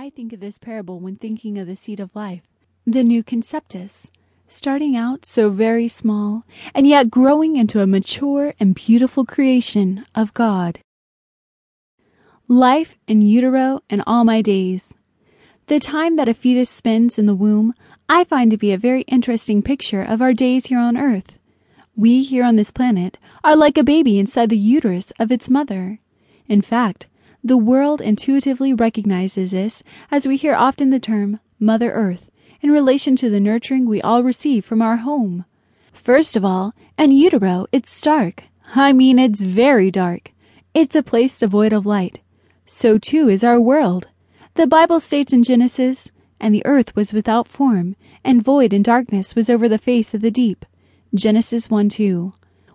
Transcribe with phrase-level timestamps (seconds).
[0.00, 2.40] I think of this parable when thinking of the seed of life,
[2.86, 4.10] the new conceptus,
[4.48, 6.44] starting out so very small
[6.74, 10.78] and yet growing into a mature and beautiful creation of God.
[12.48, 14.88] Life in utero and all my days.
[15.66, 17.74] The time that a fetus spends in the womb,
[18.08, 21.38] I find to be a very interesting picture of our days here on earth.
[21.94, 25.98] We here on this planet are like a baby inside the uterus of its mother.
[26.48, 27.06] In fact,
[27.42, 33.16] the world intuitively recognizes this as we hear often the term Mother Earth in relation
[33.16, 35.44] to the nurturing we all receive from our home.
[35.92, 38.44] First of all, in utero, it's dark.
[38.74, 40.32] I mean, it's very dark.
[40.74, 42.20] It's a place devoid of light.
[42.66, 44.08] So too is our world.
[44.54, 49.34] The Bible states in Genesis, and the earth was without form, and void and darkness
[49.34, 50.66] was over the face of the deep.
[51.14, 52.32] Genesis 1 2.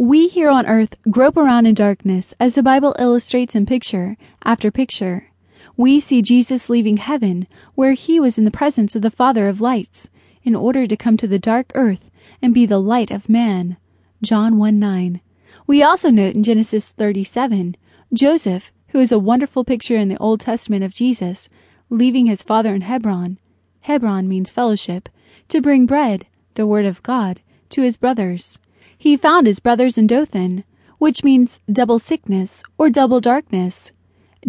[0.00, 4.70] We here on earth grope around in darkness as the Bible illustrates in picture after
[4.70, 5.32] picture.
[5.76, 9.60] We see Jesus leaving heaven, where he was in the presence of the Father of
[9.60, 10.08] lights,
[10.44, 13.76] in order to come to the dark earth and be the light of man.
[14.22, 15.20] John 1 9.
[15.66, 17.76] We also note in Genesis 37,
[18.12, 21.48] Joseph, who is a wonderful picture in the Old Testament of Jesus,
[21.90, 23.40] leaving his father in Hebron.
[23.80, 25.08] Hebron means fellowship,
[25.48, 28.60] to bring bread, the word of God, to his brothers
[28.98, 30.64] he found his brothers in Dothan,
[30.98, 33.92] which means double sickness or double darkness.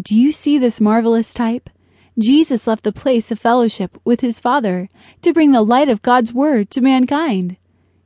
[0.01, 1.69] Do you see this marvelous type?
[2.17, 4.89] Jesus left the place of fellowship with his Father
[5.21, 7.57] to bring the light of God's Word to mankind.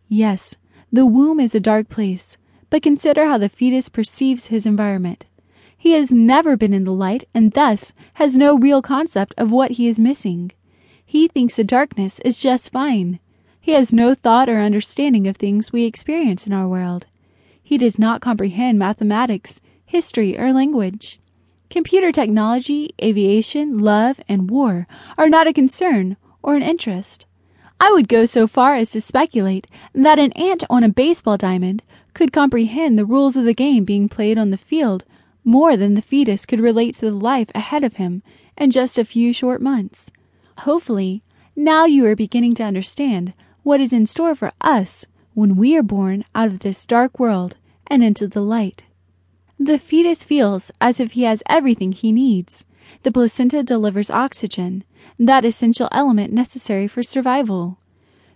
[0.07, 0.57] Yes,
[0.91, 2.37] the womb is a dark place,
[2.69, 5.25] but consider how the fetus perceives his environment.
[5.75, 9.71] He has never been in the light and thus has no real concept of what
[9.71, 10.51] he is missing.
[11.05, 13.19] He thinks the darkness is just fine.
[13.63, 17.05] He has no thought or understanding of things we experience in our world.
[17.63, 21.21] He does not comprehend mathematics, history, or language.
[21.69, 24.85] Computer technology, aviation, love, and war
[25.17, 27.25] are not a concern or an interest.
[27.79, 31.83] I would go so far as to speculate that an ant on a baseball diamond
[32.13, 35.05] could comprehend the rules of the game being played on the field
[35.45, 38.23] more than the fetus could relate to the life ahead of him
[38.57, 40.11] in just a few short months.
[40.59, 41.23] Hopefully,
[41.55, 43.31] now you are beginning to understand
[43.63, 47.57] what is in store for us when we are born out of this dark world
[47.87, 48.83] and into the light.
[49.59, 52.65] The fetus feels as if he has everything he needs.
[53.03, 54.83] The placenta delivers oxygen,
[55.17, 57.79] that essential element necessary for survival.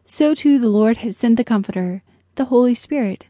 [0.06, 2.04] So too the Lord has sent the Comforter,
[2.36, 3.26] the Holy Spirit.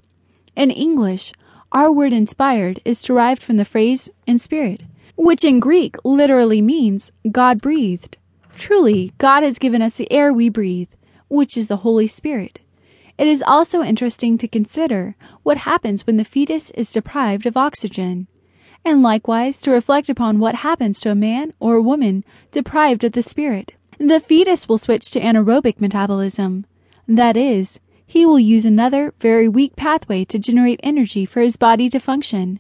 [0.56, 1.34] In English,
[1.72, 4.82] our word inspired is derived from the phrase inspirit,
[5.16, 8.18] which in Greek literally means God breathed.
[8.56, 10.90] Truly, God has given us the air we breathe,
[11.28, 12.60] which is the Holy Spirit.
[13.18, 18.28] It is also interesting to consider what happens when the fetus is deprived of oxygen,
[18.86, 23.14] and likewise to reflect upon what happens to a man or a woman deprived of
[23.14, 23.74] the spirit.
[23.98, 26.66] The fetus will switch to anaerobic metabolism.
[27.08, 31.90] That is, he will use another very weak pathway to generate energy for his body
[31.90, 32.60] to function.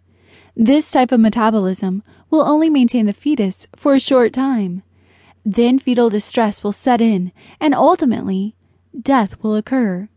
[0.55, 2.01] This type of metabolism
[2.31, 4.81] will only maintain the fetus for a short time.
[5.49, 7.31] Then fetal distress will set in,
[7.61, 8.53] and ultimately,
[9.01, 10.09] death will occur.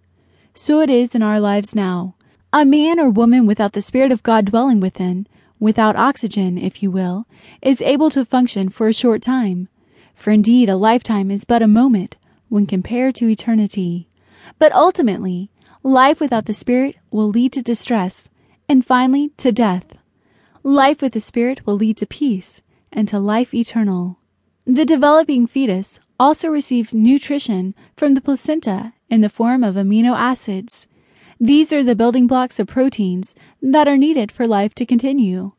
[0.54, 2.16] So it is in our lives now.
[2.52, 5.28] A man or woman without the Spirit of God dwelling within,
[5.60, 7.26] without oxygen, if you will,
[7.62, 9.68] is able to function for a short time.
[10.16, 12.16] For indeed, a lifetime is but a moment
[12.48, 14.08] when compared to eternity.
[14.58, 15.48] But ultimately,
[15.84, 18.28] life without the Spirit will lead to distress,
[18.68, 19.94] and finally to death.
[20.64, 24.18] Life with the Spirit will lead to peace and to life eternal.
[24.72, 30.86] The developing fetus also receives nutrition from the placenta in the form of amino acids.
[31.40, 35.50] These are the building blocks of proteins that are needed for life to continue.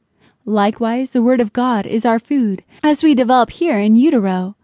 [0.46, 4.56] Likewise, the Word of God is our food as we develop here in utero.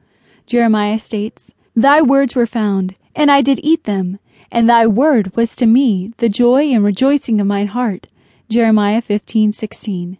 [0.45, 4.17] Jeremiah states, Thy words were found, and I did eat them,
[4.49, 8.07] and thy word was to me the joy and rejoicing of mine heart.
[8.47, 10.19] Jeremiah 15:16.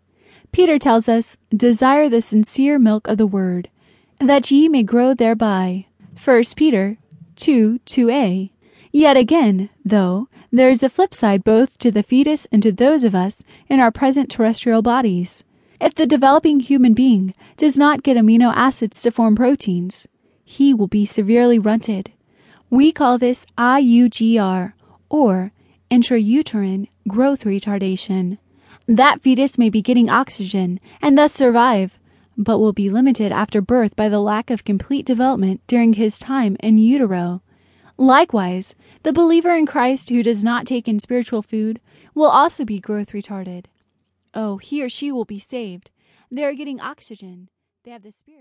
[0.51, 3.69] Peter tells us, Desire the sincere milk of the word,
[4.19, 5.85] that ye may grow thereby.
[6.23, 6.97] 1 Peter
[7.35, 8.51] 2 2a.
[8.91, 13.03] Yet again, though, there is the flip side both to the fetus and to those
[13.03, 15.43] of us in our present terrestrial bodies.
[15.79, 20.07] If the developing human being does not get amino acids to form proteins,
[20.43, 22.11] he will be severely runted.
[22.69, 24.73] We call this IUGR,
[25.09, 25.51] or
[25.91, 28.37] intrauterine growth retardation.
[28.87, 31.99] That fetus may be getting oxygen and thus survive,
[32.37, 36.55] but will be limited after birth by the lack of complete development during his time
[36.59, 37.41] in utero.
[37.97, 41.81] Likewise, the believer in Christ who does not take in spiritual food
[42.13, 43.65] will also be growth retarded.
[44.33, 45.89] Oh, he or she will be saved.
[46.29, 47.49] They are getting oxygen.
[47.83, 48.35] They have the Spirit.